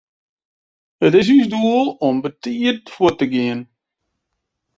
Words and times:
It 1.05 1.13
is 1.19 1.29
ús 1.35 1.45
doel 1.53 1.87
om 2.07 2.15
betiid 2.23 2.79
fuort 2.93 3.17
te 3.19 3.27
gean. 3.33 3.59